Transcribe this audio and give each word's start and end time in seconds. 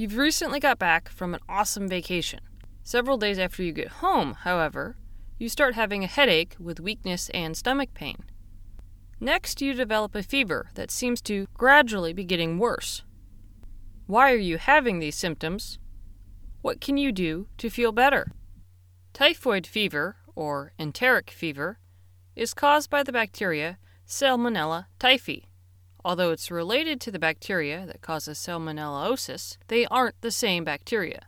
You've 0.00 0.16
recently 0.16 0.60
got 0.60 0.78
back 0.78 1.08
from 1.08 1.34
an 1.34 1.40
awesome 1.48 1.88
vacation. 1.88 2.38
Several 2.84 3.18
days 3.18 3.36
after 3.36 3.64
you 3.64 3.72
get 3.72 3.88
home, 3.88 4.34
however, 4.34 4.96
you 5.40 5.48
start 5.48 5.74
having 5.74 6.04
a 6.04 6.06
headache 6.06 6.54
with 6.60 6.78
weakness 6.78 7.28
and 7.30 7.56
stomach 7.56 7.94
pain. 7.94 8.18
Next, 9.18 9.60
you 9.60 9.74
develop 9.74 10.14
a 10.14 10.22
fever 10.22 10.68
that 10.74 10.92
seems 10.92 11.20
to 11.22 11.48
gradually 11.52 12.12
be 12.12 12.22
getting 12.22 12.60
worse. 12.60 13.02
Why 14.06 14.30
are 14.30 14.36
you 14.36 14.56
having 14.58 15.00
these 15.00 15.16
symptoms? 15.16 15.80
What 16.62 16.80
can 16.80 16.96
you 16.96 17.10
do 17.10 17.48
to 17.56 17.68
feel 17.68 17.90
better? 17.90 18.30
Typhoid 19.12 19.66
fever, 19.66 20.18
or 20.36 20.74
enteric 20.78 21.28
fever, 21.28 21.80
is 22.36 22.54
caused 22.54 22.88
by 22.88 23.02
the 23.02 23.10
bacteria 23.10 23.78
Salmonella 24.06 24.86
typhi. 25.00 25.46
Although 26.04 26.30
it's 26.30 26.50
related 26.50 27.00
to 27.00 27.10
the 27.10 27.18
bacteria 27.18 27.84
that 27.86 28.00
causes 28.00 28.38
salmonellosis, 28.38 29.56
they 29.68 29.86
aren't 29.86 30.20
the 30.20 30.30
same 30.30 30.64
bacteria. 30.64 31.26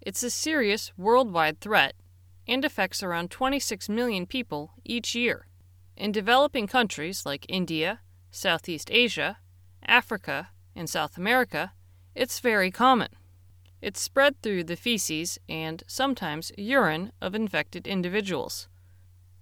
It's 0.00 0.22
a 0.22 0.30
serious 0.30 0.92
worldwide 0.96 1.60
threat 1.60 1.94
and 2.46 2.64
affects 2.64 3.02
around 3.02 3.30
26 3.30 3.88
million 3.88 4.26
people 4.26 4.72
each 4.84 5.14
year. 5.14 5.46
In 5.96 6.12
developing 6.12 6.66
countries 6.66 7.24
like 7.24 7.46
India, 7.48 8.00
Southeast 8.30 8.90
Asia, 8.90 9.38
Africa, 9.86 10.50
and 10.74 10.90
South 10.90 11.16
America, 11.16 11.72
it's 12.14 12.40
very 12.40 12.70
common. 12.70 13.08
It's 13.80 14.00
spread 14.00 14.40
through 14.42 14.64
the 14.64 14.76
feces 14.76 15.38
and 15.48 15.82
sometimes 15.86 16.52
urine 16.56 17.12
of 17.20 17.34
infected 17.34 17.86
individuals. 17.86 18.68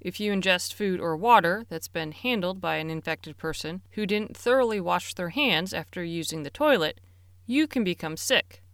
If 0.04 0.18
you 0.18 0.32
ingest 0.32 0.72
food 0.72 0.98
or 0.98 1.16
water 1.16 1.64
that's 1.68 1.86
been 1.86 2.10
handled 2.10 2.60
by 2.60 2.76
an 2.76 2.90
infected 2.90 3.38
person 3.38 3.82
who 3.92 4.04
didn't 4.04 4.36
thoroughly 4.36 4.80
wash 4.80 5.14
their 5.14 5.28
hands 5.28 5.72
after 5.72 6.02
using 6.02 6.42
the 6.42 6.50
toilet, 6.50 7.00
you 7.46 7.68
can 7.68 7.84
become 7.84 8.16
sick. 8.16 8.64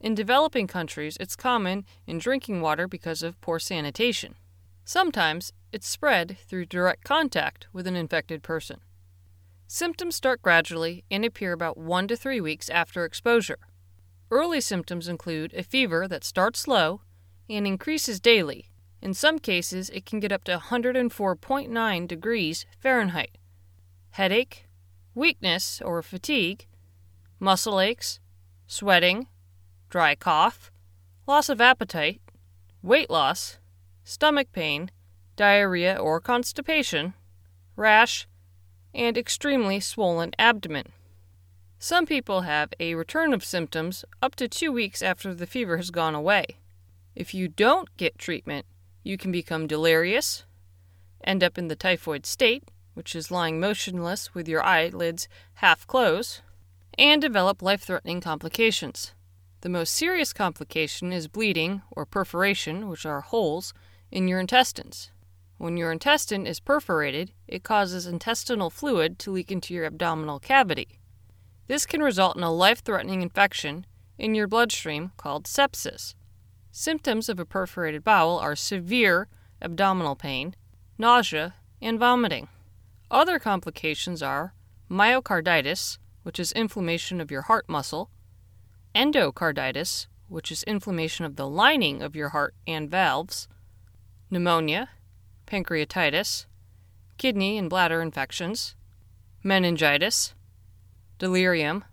In 0.00 0.14
developing 0.14 0.66
countries, 0.66 1.18
it's 1.20 1.36
common 1.36 1.84
in 2.06 2.16
drinking 2.16 2.62
water 2.62 2.88
because 2.88 3.22
of 3.22 3.38
poor 3.42 3.58
sanitation. 3.58 4.36
Sometimes 4.82 5.52
it's 5.70 5.86
spread 5.86 6.38
through 6.48 6.64
direct 6.64 7.04
contact 7.04 7.66
with 7.74 7.86
an 7.86 7.94
infected 7.94 8.42
person. 8.42 8.80
Symptoms 9.66 10.16
start 10.16 10.40
gradually 10.40 11.04
and 11.10 11.26
appear 11.26 11.52
about 11.52 11.76
one 11.76 12.08
to 12.08 12.16
three 12.16 12.40
weeks 12.40 12.70
after 12.70 13.04
exposure. 13.04 13.58
Early 14.30 14.62
symptoms 14.62 15.08
include 15.08 15.52
a 15.52 15.62
fever 15.62 16.08
that 16.08 16.24
starts 16.24 16.60
slow 16.60 17.02
and 17.50 17.66
increases 17.66 18.18
daily 18.18 18.70
in 19.02 19.14
some 19.14 19.38
cases, 19.38 19.88
it 19.90 20.04
can 20.04 20.20
get 20.20 20.32
up 20.32 20.44
to 20.44 20.58
104.9 20.58 22.08
degrees 22.08 22.66
Fahrenheit. 22.78 23.38
Headache, 24.10 24.66
weakness 25.14 25.80
or 25.84 26.02
fatigue, 26.02 26.66
muscle 27.38 27.80
aches, 27.80 28.20
sweating, 28.66 29.26
dry 29.88 30.14
cough, 30.14 30.70
loss 31.26 31.48
of 31.48 31.60
appetite, 31.60 32.20
weight 32.82 33.08
loss, 33.08 33.58
stomach 34.04 34.52
pain, 34.52 34.90
diarrhea 35.36 35.96
or 35.96 36.20
constipation, 36.20 37.14
rash, 37.76 38.28
and 38.94 39.16
extremely 39.16 39.80
swollen 39.80 40.32
abdomen. 40.38 40.92
Some 41.78 42.04
people 42.04 42.42
have 42.42 42.74
a 42.78 42.94
return 42.94 43.32
of 43.32 43.42
symptoms 43.42 44.04
up 44.20 44.34
to 44.34 44.48
two 44.48 44.70
weeks 44.70 45.00
after 45.00 45.32
the 45.32 45.46
fever 45.46 45.78
has 45.78 45.90
gone 45.90 46.14
away. 46.14 46.44
If 47.14 47.32
you 47.32 47.48
don't 47.48 47.96
get 47.96 48.18
treatment, 48.18 48.66
you 49.02 49.16
can 49.16 49.32
become 49.32 49.66
delirious, 49.66 50.44
end 51.24 51.42
up 51.42 51.58
in 51.58 51.68
the 51.68 51.76
typhoid 51.76 52.26
state, 52.26 52.64
which 52.94 53.14
is 53.14 53.30
lying 53.30 53.60
motionless 53.60 54.34
with 54.34 54.48
your 54.48 54.62
eyelids 54.62 55.28
half 55.54 55.86
closed, 55.86 56.40
and 56.98 57.22
develop 57.22 57.62
life 57.62 57.82
threatening 57.82 58.20
complications. 58.20 59.14
The 59.62 59.68
most 59.68 59.94
serious 59.94 60.32
complication 60.32 61.12
is 61.12 61.28
bleeding 61.28 61.82
or 61.90 62.06
perforation, 62.06 62.88
which 62.88 63.04
are 63.06 63.20
holes 63.20 63.72
in 64.10 64.26
your 64.26 64.40
intestines. 64.40 65.10
When 65.58 65.76
your 65.76 65.92
intestine 65.92 66.46
is 66.46 66.60
perforated, 66.60 67.32
it 67.46 67.62
causes 67.62 68.06
intestinal 68.06 68.70
fluid 68.70 69.18
to 69.20 69.30
leak 69.30 69.52
into 69.52 69.74
your 69.74 69.84
abdominal 69.84 70.38
cavity. 70.38 71.00
This 71.66 71.84
can 71.84 72.02
result 72.02 72.36
in 72.36 72.42
a 72.42 72.50
life 72.50 72.82
threatening 72.82 73.20
infection 73.20 73.84
in 74.18 74.34
your 74.34 74.48
bloodstream 74.48 75.12
called 75.16 75.44
sepsis. 75.44 76.14
Symptoms 76.72 77.28
of 77.28 77.40
a 77.40 77.44
perforated 77.44 78.04
bowel 78.04 78.38
are 78.38 78.54
severe 78.54 79.28
abdominal 79.60 80.14
pain, 80.14 80.54
nausea, 80.98 81.54
and 81.82 81.98
vomiting. 81.98 82.48
Other 83.10 83.38
complications 83.38 84.22
are 84.22 84.54
myocarditis, 84.90 85.98
which 86.22 86.38
is 86.38 86.52
inflammation 86.52 87.20
of 87.20 87.30
your 87.30 87.42
heart 87.42 87.68
muscle, 87.68 88.10
endocarditis, 88.94 90.06
which 90.28 90.52
is 90.52 90.62
inflammation 90.62 91.24
of 91.24 91.36
the 91.36 91.48
lining 91.48 92.02
of 92.02 92.14
your 92.14 92.28
heart 92.28 92.54
and 92.66 92.88
valves, 92.88 93.48
pneumonia, 94.30 94.90
pancreatitis, 95.46 96.46
kidney 97.18 97.58
and 97.58 97.68
bladder 97.68 98.00
infections, 98.00 98.76
meningitis, 99.42 100.34
delirium, 101.18 101.84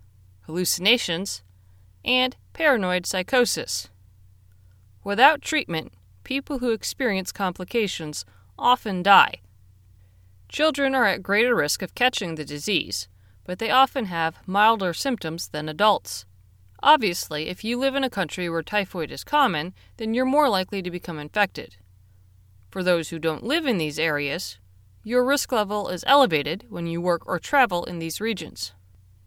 hallucinations, 0.42 1.42
and 2.04 2.36
paranoid 2.52 3.04
psychosis. 3.06 3.88
Without 5.04 5.42
treatment, 5.42 5.92
people 6.24 6.58
who 6.58 6.70
experience 6.70 7.32
complications 7.32 8.24
often 8.58 9.02
die. 9.02 9.40
Children 10.48 10.94
are 10.94 11.06
at 11.06 11.22
greater 11.22 11.54
risk 11.54 11.82
of 11.82 11.94
catching 11.94 12.34
the 12.34 12.44
disease, 12.44 13.08
but 13.44 13.58
they 13.58 13.70
often 13.70 14.06
have 14.06 14.46
milder 14.46 14.92
symptoms 14.92 15.48
than 15.48 15.68
adults. 15.68 16.24
Obviously, 16.82 17.48
if 17.48 17.64
you 17.64 17.78
live 17.78 17.94
in 17.94 18.04
a 18.04 18.10
country 18.10 18.48
where 18.48 18.62
typhoid 18.62 19.10
is 19.10 19.24
common, 19.24 19.74
then 19.96 20.14
you're 20.14 20.24
more 20.24 20.48
likely 20.48 20.82
to 20.82 20.90
become 20.90 21.18
infected. 21.18 21.76
For 22.70 22.82
those 22.82 23.08
who 23.08 23.18
don't 23.18 23.44
live 23.44 23.66
in 23.66 23.78
these 23.78 23.98
areas, 23.98 24.58
your 25.02 25.24
risk 25.24 25.52
level 25.52 25.88
is 25.88 26.04
elevated 26.06 26.66
when 26.68 26.86
you 26.86 27.00
work 27.00 27.26
or 27.26 27.38
travel 27.38 27.84
in 27.84 27.98
these 27.98 28.20
regions. 28.20 28.74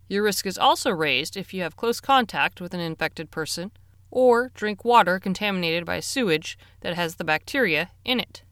Your 0.08 0.24
risk 0.24 0.46
is 0.46 0.58
also 0.58 0.92
raised 0.92 1.36
if 1.36 1.54
you 1.54 1.62
have 1.64 1.76
close 1.76 2.00
contact 2.00 2.62
with 2.62 2.74
an 2.74 2.80
infected 2.80 3.32
person 3.32 3.72
or 4.12 4.52
drink 4.54 4.86
water 4.86 5.20
contaminated 5.20 5.86
by 5.86 6.00
sewage 6.00 6.58
that 6.82 6.96
has 6.96 7.16
the 7.16 7.24
bacteria 7.24 7.90
in 8.06 8.20
it. 8.20 8.44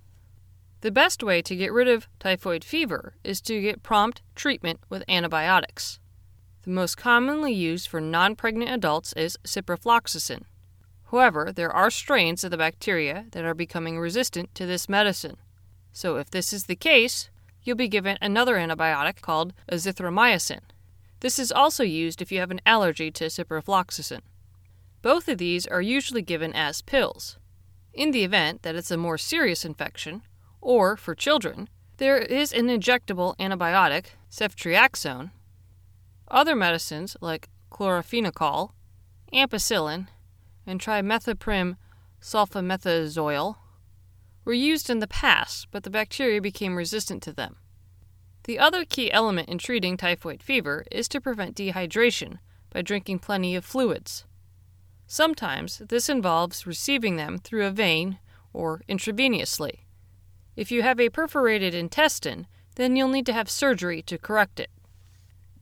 The 0.82 0.92
best 0.92 1.22
way 1.22 1.42
to 1.42 1.56
get 1.56 1.74
rid 1.74 1.90
of 1.90 2.08
typhoid 2.20 2.64
fever 2.64 3.14
is 3.24 3.42
to 3.42 3.62
get 3.62 3.84
prompt 3.84 4.22
treatment 4.34 4.80
with 4.90 5.04
antibiotics. 5.10 6.00
The 6.64 6.72
most 6.72 6.96
commonly 6.96 7.54
used 7.54 7.88
for 7.88 8.00
non 8.00 8.36
pregnant 8.36 8.72
adults 8.72 9.12
is 9.14 9.38
ciprofloxacin. 9.44 10.44
However, 11.12 11.52
there 11.52 11.72
are 11.72 11.90
strains 11.90 12.44
of 12.44 12.52
the 12.52 12.58
bacteria 12.58 13.26
that 13.32 13.44
are 13.44 13.54
becoming 13.54 14.00
resistant 14.00 14.54
to 14.56 14.66
this 14.66 14.88
medicine. 14.88 15.38
So, 15.92 16.18
if 16.18 16.30
this 16.30 16.54
is 16.54 16.66
the 16.66 16.76
case, 16.76 17.30
you'll 17.64 17.76
be 17.76 17.88
given 17.88 18.18
another 18.22 18.56
antibiotic 18.56 19.22
called 19.22 19.54
azithromycin. 19.72 20.62
This 21.20 21.40
is 21.40 21.52
also 21.52 21.84
used 21.84 22.22
if 22.22 22.32
you 22.32 22.40
have 22.40 22.52
an 22.52 22.62
allergy 22.66 23.12
to 23.12 23.26
ciprofloxacin. 23.26 24.22
Both 25.02 25.28
of 25.30 25.38
these 25.38 25.66
are 25.68 25.82
usually 25.82 26.22
given 26.22 26.54
as 26.54 26.82
pills. 26.82 27.38
In 27.94 28.12
the 28.12 28.24
event 28.24 28.64
that 28.64 28.76
it's 28.76 28.92
a 28.92 28.98
more 28.98 29.18
serious 29.18 29.64
infection, 29.64 30.24
or 30.62 30.98
for 30.98 31.16
children, 31.16 31.70
there 31.98 32.18
is 32.18 32.52
an 32.54 32.68
injectable 32.68 33.36
antibiotic, 33.38 34.08
ceftriaxone. 34.30 35.32
Other 36.28 36.56
medicines 36.56 37.16
like 37.22 37.50
chloramphenicol, 37.72 38.72
ampicillin, 39.34 40.08
and 40.66 40.80
trimethoprim 40.80 41.78
sulfamethoxazole 42.22 43.56
were 44.46 44.54
used 44.54 44.90
in 44.90 45.00
the 45.00 45.08
past, 45.08 45.68
but 45.72 45.84
the 45.84 45.90
bacteria 45.90 46.42
became 46.42 46.76
resistant 46.76 47.24
to 47.24 47.34
them. 47.34 47.56
The 48.44 48.60
other 48.60 48.86
key 48.86 49.12
element 49.12 49.50
in 49.50 49.58
treating 49.58 49.98
typhoid 49.98 50.42
fever 50.42 50.86
is 50.92 51.08
to 51.10 51.22
prevent 51.22 51.56
dehydration 51.56 52.40
by 52.70 52.82
drinking 52.82 53.20
plenty 53.20 53.56
of 53.56 53.66
fluids. 53.66 54.26
Sometimes 55.12 55.80
this 55.90 56.08
involves 56.08 56.68
receiving 56.68 57.16
them 57.16 57.40
through 57.40 57.66
a 57.66 57.72
vein 57.72 58.20
or 58.54 58.84
intravenously. 58.88 59.80
If 60.56 60.72
you 60.72 60.84
have 60.84 61.00
a 61.00 61.10
perforated 61.10 61.74
intestine, 61.74 62.46
then 62.76 62.96
you'll 62.96 63.08
need 63.08 63.26
to 63.26 63.34
have 63.34 63.50
surgery 63.50 64.04
to 64.04 64.20
correct 64.20 64.60
it. 64.60 64.70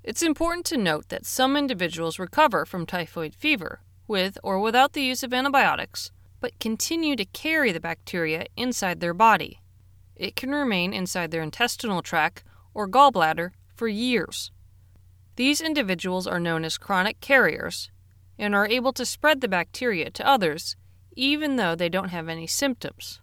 It's 0.03 0.21
important 0.21 0.65
to 0.65 0.77
note 0.77 1.07
that 1.07 1.25
some 1.25 1.55
individuals 1.55 2.19
recover 2.19 2.65
from 2.65 2.85
typhoid 2.85 3.33
fever 3.33 3.79
with 4.05 4.37
or 4.43 4.59
without 4.59 4.91
the 4.91 5.01
use 5.01 5.23
of 5.23 5.33
antibiotics, 5.33 6.11
but 6.41 6.59
continue 6.59 7.15
to 7.15 7.23
carry 7.23 7.71
the 7.71 7.79
bacteria 7.79 8.47
inside 8.57 8.99
their 8.99 9.13
body. 9.13 9.61
It 10.17 10.35
can 10.35 10.51
remain 10.51 10.91
inside 10.91 11.31
their 11.31 11.41
intestinal 11.41 12.01
tract 12.01 12.43
or 12.73 12.85
gallbladder 12.85 13.51
for 13.73 13.87
years. 13.87 14.51
These 15.37 15.61
individuals 15.61 16.27
are 16.27 16.37
known 16.37 16.65
as 16.65 16.77
chronic 16.77 17.21
carriers 17.21 17.91
and 18.37 18.53
are 18.55 18.67
able 18.67 18.93
to 18.93 19.05
spread 19.05 19.41
the 19.41 19.47
bacteria 19.47 20.09
to 20.11 20.27
others 20.27 20.75
even 21.17 21.55
though 21.55 21.75
they 21.75 21.89
don't 21.89 22.09
have 22.09 22.29
any 22.29 22.47
symptoms. 22.47 23.19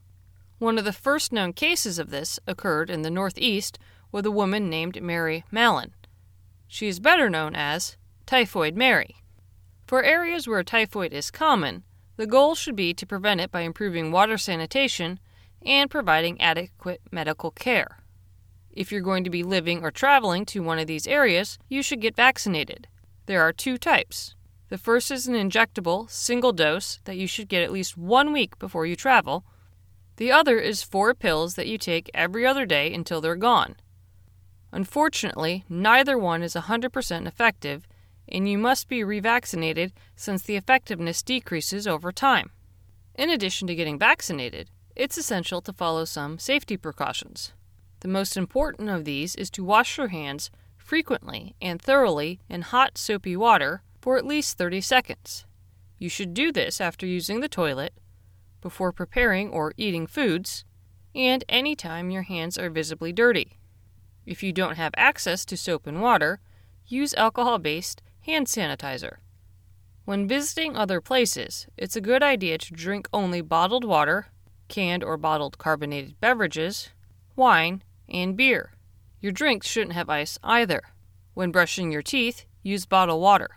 One 0.58 0.78
of 0.78 0.84
the 0.84 0.92
first 0.92 1.32
known 1.32 1.52
cases 1.52 1.98
of 1.98 2.10
this 2.10 2.40
occurred 2.46 2.90
in 2.90 3.02
the 3.02 3.10
Northeast 3.10 3.78
with 4.10 4.26
a 4.26 4.32
woman 4.32 4.68
named 4.68 5.00
Mary 5.00 5.44
Mallon. 5.50 5.94
She 6.66 6.88
is 6.88 6.98
better 7.00 7.30
known 7.30 7.54
as 7.54 7.96
Typhoid 8.26 8.76
Mary. 8.76 9.16
For 9.86 10.02
areas 10.02 10.48
where 10.48 10.64
typhoid 10.64 11.12
is 11.12 11.30
common, 11.30 11.84
the 12.16 12.26
goal 12.26 12.54
should 12.54 12.74
be 12.74 12.92
to 12.94 13.06
prevent 13.06 13.40
it 13.40 13.52
by 13.52 13.60
improving 13.60 14.10
water 14.10 14.38
sanitation 14.38 15.20
and 15.62 15.90
providing 15.90 16.40
adequate 16.40 17.00
medical 17.12 17.50
care. 17.50 17.98
If 18.72 18.90
you're 18.90 19.02
going 19.02 19.24
to 19.24 19.30
be 19.30 19.42
living 19.44 19.84
or 19.84 19.90
traveling 19.90 20.46
to 20.46 20.62
one 20.62 20.78
of 20.78 20.86
these 20.86 21.06
areas, 21.06 21.58
you 21.68 21.82
should 21.82 22.00
get 22.00 22.16
vaccinated. 22.16 22.88
There 23.26 23.42
are 23.42 23.52
two 23.52 23.78
types. 23.78 24.34
The 24.74 24.78
first 24.78 25.12
is 25.12 25.28
an 25.28 25.36
injectable, 25.36 26.10
single 26.10 26.52
dose 26.52 26.98
that 27.04 27.16
you 27.16 27.28
should 27.28 27.46
get 27.46 27.62
at 27.62 27.70
least 27.70 27.96
one 27.96 28.32
week 28.32 28.58
before 28.58 28.86
you 28.86 28.96
travel. 28.96 29.44
The 30.16 30.32
other 30.32 30.58
is 30.58 30.82
four 30.82 31.14
pills 31.14 31.54
that 31.54 31.68
you 31.68 31.78
take 31.78 32.10
every 32.12 32.44
other 32.44 32.66
day 32.66 32.92
until 32.92 33.20
they're 33.20 33.36
gone. 33.36 33.76
Unfortunately, 34.72 35.64
neither 35.68 36.18
one 36.18 36.42
is 36.42 36.54
100% 36.54 37.24
effective, 37.24 37.86
and 38.28 38.48
you 38.48 38.58
must 38.58 38.88
be 38.88 39.02
revaccinated 39.02 39.92
since 40.16 40.42
the 40.42 40.56
effectiveness 40.56 41.22
decreases 41.22 41.86
over 41.86 42.10
time. 42.10 42.50
In 43.14 43.30
addition 43.30 43.68
to 43.68 43.76
getting 43.76 43.96
vaccinated, 43.96 44.70
it's 44.96 45.16
essential 45.16 45.60
to 45.60 45.72
follow 45.72 46.04
some 46.04 46.40
safety 46.40 46.76
precautions. 46.76 47.52
The 48.00 48.08
most 48.08 48.36
important 48.36 48.90
of 48.90 49.04
these 49.04 49.36
is 49.36 49.50
to 49.50 49.62
wash 49.62 49.98
your 49.98 50.08
hands 50.08 50.50
frequently 50.76 51.54
and 51.62 51.80
thoroughly 51.80 52.40
in 52.48 52.62
hot, 52.62 52.98
soapy 52.98 53.36
water 53.36 53.84
for 54.04 54.18
at 54.18 54.26
least 54.26 54.58
30 54.58 54.82
seconds. 54.82 55.46
You 55.98 56.10
should 56.10 56.34
do 56.34 56.52
this 56.52 56.78
after 56.78 57.06
using 57.06 57.40
the 57.40 57.48
toilet, 57.48 57.94
before 58.60 58.92
preparing 58.92 59.48
or 59.48 59.72
eating 59.78 60.06
foods, 60.06 60.66
and 61.14 61.42
any 61.48 61.74
time 61.74 62.10
your 62.10 62.24
hands 62.24 62.58
are 62.58 62.68
visibly 62.68 63.14
dirty. 63.14 63.56
If 64.26 64.42
you 64.42 64.52
don't 64.52 64.76
have 64.76 64.92
access 64.98 65.46
to 65.46 65.56
soap 65.56 65.86
and 65.86 66.02
water, 66.02 66.40
use 66.86 67.14
alcohol 67.14 67.58
based 67.58 68.02
hand 68.26 68.46
sanitizer. 68.46 69.20
When 70.04 70.28
visiting 70.28 70.76
other 70.76 71.00
places, 71.00 71.66
it's 71.78 71.96
a 71.96 72.02
good 72.02 72.22
idea 72.22 72.58
to 72.58 72.74
drink 72.74 73.08
only 73.10 73.40
bottled 73.40 73.86
water, 73.86 74.26
canned 74.68 75.02
or 75.02 75.16
bottled 75.16 75.56
carbonated 75.56 76.20
beverages, 76.20 76.90
wine, 77.36 77.82
and 78.06 78.36
beer. 78.36 78.72
Your 79.22 79.32
drinks 79.32 79.66
shouldn't 79.66 79.94
have 79.94 80.10
ice 80.10 80.38
either. 80.44 80.82
When 81.32 81.50
brushing 81.50 81.90
your 81.90 82.02
teeth, 82.02 82.44
use 82.62 82.84
bottled 82.84 83.22
water. 83.22 83.48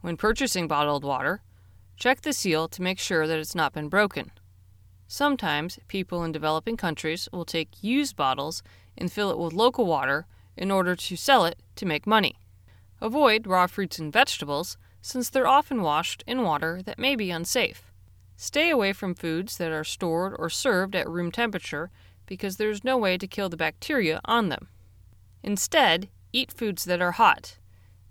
When 0.00 0.16
purchasing 0.16 0.66
bottled 0.66 1.04
water, 1.04 1.42
check 1.96 2.22
the 2.22 2.32
seal 2.32 2.68
to 2.68 2.82
make 2.82 2.98
sure 2.98 3.26
that 3.26 3.38
it's 3.38 3.54
not 3.54 3.72
been 3.72 3.88
broken. 3.88 4.30
Sometimes 5.06 5.78
people 5.88 6.24
in 6.24 6.32
developing 6.32 6.76
countries 6.76 7.28
will 7.32 7.44
take 7.44 7.82
used 7.82 8.16
bottles 8.16 8.62
and 8.96 9.12
fill 9.12 9.30
it 9.30 9.38
with 9.38 9.52
local 9.52 9.84
water 9.84 10.26
in 10.56 10.70
order 10.70 10.94
to 10.94 11.16
sell 11.16 11.44
it 11.44 11.58
to 11.76 11.84
make 11.84 12.06
money. 12.06 12.38
Avoid 13.00 13.46
raw 13.46 13.66
fruits 13.66 13.98
and 13.98 14.12
vegetables 14.12 14.78
since 15.02 15.28
they're 15.28 15.46
often 15.46 15.82
washed 15.82 16.22
in 16.26 16.42
water 16.42 16.80
that 16.82 16.98
may 16.98 17.16
be 17.16 17.30
unsafe. 17.30 17.90
Stay 18.36 18.70
away 18.70 18.92
from 18.92 19.14
foods 19.14 19.58
that 19.58 19.72
are 19.72 19.84
stored 19.84 20.34
or 20.38 20.48
served 20.48 20.94
at 20.94 21.08
room 21.08 21.30
temperature 21.30 21.90
because 22.24 22.56
there's 22.56 22.84
no 22.84 22.96
way 22.96 23.18
to 23.18 23.26
kill 23.26 23.48
the 23.48 23.56
bacteria 23.56 24.20
on 24.24 24.48
them. 24.48 24.68
Instead, 25.42 26.08
eat 26.32 26.52
foods 26.52 26.84
that 26.84 27.02
are 27.02 27.12
hot 27.12 27.58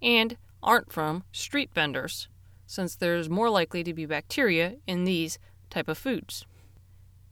and 0.01 0.37
aren't 0.61 0.91
from 0.91 1.23
street 1.31 1.71
vendors 1.73 2.27
since 2.65 2.95
there's 2.95 3.29
more 3.29 3.49
likely 3.49 3.83
to 3.83 3.93
be 3.93 4.05
bacteria 4.05 4.75
in 4.85 5.03
these 5.03 5.39
type 5.71 5.87
of 5.87 5.97
foods. 5.97 6.45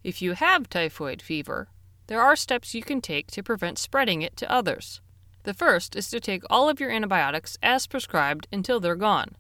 If 0.04 0.22
you 0.22 0.34
have 0.34 0.70
typhoid 0.70 1.22
fever, 1.22 1.68
there 2.08 2.22
are 2.22 2.36
steps 2.36 2.74
you 2.74 2.82
can 2.82 3.02
take 3.02 3.28
to 3.32 3.44
prevent 3.44 3.78
spreading 3.78 4.22
it 4.22 4.36
to 4.38 4.52
others. 4.52 5.02
The 5.44 5.54
first 5.54 5.96
is 5.96 6.10
to 6.10 6.20
take 6.20 6.44
all 6.50 6.70
of 6.70 6.80
your 6.80 6.90
antibiotics 6.90 7.58
as 7.62 7.86
prescribed 7.88 8.48
until 8.52 8.80
they're 8.80 8.96
gone. 8.96 9.36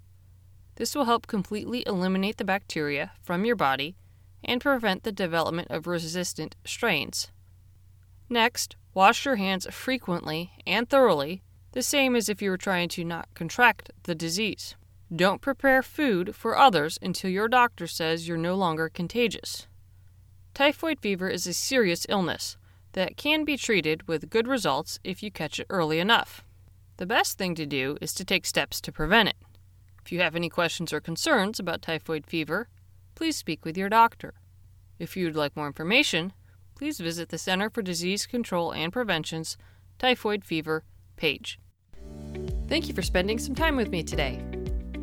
This 0.75 0.93
will 0.93 1.05
help 1.05 1.25
completely 1.25 1.83
eliminate 1.87 2.37
the 2.37 2.45
bacteria 2.45 3.11
from 3.23 3.43
your 3.43 3.55
body 3.55 3.95
and 4.43 4.61
prevent 4.61 5.03
the 5.03 5.11
development 5.11 5.69
of 5.71 5.87
resistant 5.87 6.55
strains. 6.63 7.31
Next, 8.29 8.75
wash 8.93 9.25
your 9.25 9.37
hands 9.37 9.65
frequently 9.71 10.51
and 10.67 10.87
thoroughly, 10.87 11.41
the 11.77 11.83
same 11.83 12.15
as 12.15 12.27
if 12.27 12.41
you 12.41 12.49
were 12.49 12.57
trying 12.57 12.89
to 12.89 13.03
not 13.03 13.31
contract 13.35 13.91
the 14.01 14.15
disease. 14.15 14.75
Don't 15.15 15.43
prepare 15.43 15.83
food 15.83 16.35
for 16.35 16.57
others 16.57 16.97
until 17.03 17.29
your 17.29 17.47
doctor 17.47 17.85
says 17.85 18.27
you're 18.27 18.35
no 18.35 18.55
longer 18.55 18.89
contagious. 18.89 19.67
Typhoid 20.55 20.99
fever 20.99 21.29
is 21.29 21.45
a 21.45 21.53
serious 21.53 22.07
illness 22.09 22.57
that 22.93 23.15
can 23.15 23.45
be 23.45 23.55
treated 23.55 24.07
with 24.07 24.31
good 24.31 24.47
results 24.47 24.97
if 25.03 25.21
you 25.21 25.29
catch 25.29 25.59
it 25.59 25.67
early 25.69 25.99
enough. 25.99 26.41
The 26.97 27.05
best 27.05 27.37
thing 27.37 27.53
to 27.53 27.67
do 27.67 27.95
is 28.01 28.11
to 28.15 28.25
take 28.25 28.47
steps 28.47 28.81
to 28.81 28.91
prevent 28.91 29.29
it. 29.29 29.35
If 30.03 30.11
you 30.11 30.19
have 30.21 30.35
any 30.35 30.49
questions 30.49 30.91
or 30.91 30.99
concerns 30.99 31.59
about 31.59 31.83
typhoid 31.83 32.25
fever, 32.25 32.69
please 33.13 33.37
speak 33.37 33.63
with 33.63 33.77
your 33.77 33.87
doctor. 33.87 34.33
If 34.97 35.15
you 35.15 35.25
would 35.25 35.35
like 35.35 35.55
more 35.55 35.67
information, 35.67 36.33
please 36.73 36.99
visit 36.99 37.29
the 37.29 37.37
Center 37.37 37.69
for 37.69 37.83
Disease 37.83 38.25
Control 38.25 38.71
and 38.71 38.91
Prevention's 38.91 39.57
Typhoid 39.99 40.43
Fever 40.43 40.83
page. 41.17 41.59
Thank 42.67 42.89
you 42.89 42.93
for 42.93 43.01
spending 43.01 43.39
some 43.39 43.55
time 43.55 43.77
with 43.77 43.89
me 43.91 44.03
today. 44.03 44.43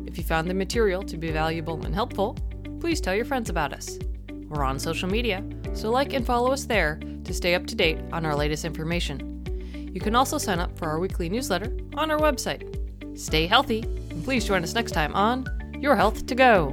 If 0.05 0.19
you 0.19 0.23
found 0.23 0.47
the 0.47 0.53
material 0.53 1.01
to 1.01 1.17
be 1.17 1.31
valuable 1.31 1.83
and 1.83 1.95
helpful, 1.95 2.37
please 2.79 3.01
tell 3.01 3.15
your 3.15 3.25
friends 3.25 3.49
about 3.49 3.73
us. 3.73 3.97
We're 4.29 4.63
on 4.63 4.77
social 4.77 5.09
media, 5.09 5.43
so 5.73 5.89
like 5.89 6.13
and 6.13 6.23
follow 6.23 6.51
us 6.51 6.65
there 6.65 6.99
to 7.23 7.33
stay 7.33 7.55
up 7.55 7.65
to 7.65 7.75
date 7.75 7.97
on 8.11 8.23
our 8.23 8.35
latest 8.35 8.65
information. 8.65 9.43
You 9.91 9.99
can 9.99 10.15
also 10.15 10.37
sign 10.37 10.59
up 10.59 10.77
for 10.77 10.87
our 10.87 10.99
weekly 10.99 11.27
newsletter 11.27 11.75
on 11.95 12.11
our 12.11 12.19
website. 12.19 13.17
Stay 13.17 13.47
healthy, 13.47 13.81
and 14.11 14.23
please 14.23 14.45
join 14.45 14.61
us 14.61 14.75
next 14.75 14.91
time 14.91 15.15
on 15.15 15.47
Your 15.79 15.95
Health 15.95 16.27
to 16.27 16.35
Go. 16.35 16.69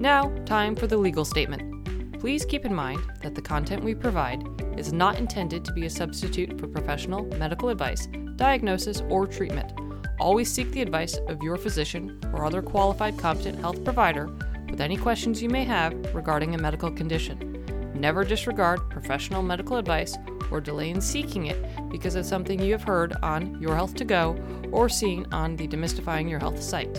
Now, 0.00 0.34
time 0.44 0.74
for 0.74 0.88
the 0.88 0.96
legal 0.96 1.24
statement. 1.24 2.18
Please 2.18 2.44
keep 2.44 2.64
in 2.64 2.74
mind 2.74 3.00
that 3.22 3.36
the 3.36 3.42
content 3.42 3.84
we 3.84 3.94
provide 3.94 4.42
is 4.76 4.92
not 4.92 5.18
intended 5.18 5.64
to 5.64 5.72
be 5.72 5.86
a 5.86 5.90
substitute 5.90 6.58
for 6.58 6.66
professional 6.66 7.24
medical 7.38 7.68
advice, 7.68 8.08
diagnosis, 8.36 9.02
or 9.08 9.26
treatment. 9.26 9.72
Always 10.20 10.50
seek 10.50 10.70
the 10.70 10.82
advice 10.82 11.18
of 11.28 11.42
your 11.42 11.56
physician 11.56 12.20
or 12.32 12.44
other 12.44 12.62
qualified 12.62 13.18
competent 13.18 13.58
health 13.58 13.82
provider 13.84 14.28
with 14.70 14.80
any 14.80 14.96
questions 14.96 15.42
you 15.42 15.48
may 15.48 15.64
have 15.64 15.92
regarding 16.14 16.54
a 16.54 16.58
medical 16.58 16.90
condition. 16.90 17.92
Never 17.94 18.24
disregard 18.24 18.88
professional 18.90 19.42
medical 19.42 19.76
advice 19.76 20.16
or 20.50 20.60
delay 20.60 20.90
in 20.90 21.00
seeking 21.00 21.46
it 21.46 21.64
because 21.90 22.14
of 22.16 22.26
something 22.26 22.60
you 22.60 22.72
have 22.72 22.82
heard 22.82 23.14
on 23.22 23.60
Your 23.60 23.74
Health 23.74 23.94
to 23.96 24.04
Go 24.04 24.36
or 24.72 24.88
seen 24.88 25.26
on 25.32 25.56
the 25.56 25.68
Demystifying 25.68 26.28
Your 26.28 26.38
Health 26.38 26.62
site. 26.62 26.92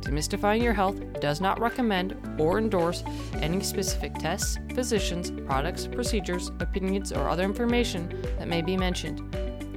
Demystifying 0.00 0.62
Your 0.62 0.72
Health 0.72 1.20
does 1.20 1.40
not 1.40 1.60
recommend 1.60 2.16
or 2.38 2.58
endorse 2.58 3.04
any 3.34 3.60
specific 3.62 4.14
tests, 4.14 4.58
physicians, 4.74 5.30
products, 5.46 5.86
procedures, 5.86 6.48
opinions, 6.58 7.12
or 7.12 7.28
other 7.28 7.44
information 7.44 8.08
that 8.38 8.48
may 8.48 8.62
be 8.62 8.76
mentioned. 8.76 9.20